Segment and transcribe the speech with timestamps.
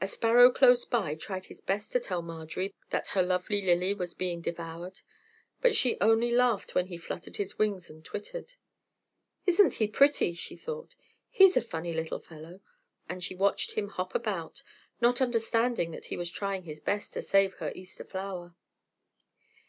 [0.00, 4.14] A sparrow close by tried his best to tell Marjorie that her lovely lily was
[4.14, 5.00] being devoured,
[5.60, 8.52] but she only laughed when he fluttered his wings and twittered.
[9.46, 10.94] "Isn't he pretty?" she thought.
[11.28, 12.60] "He's a funny little fellow,"
[13.08, 14.62] and she watched him hop about,
[15.00, 18.54] not understanding that he was trying his best to save her Easter flower.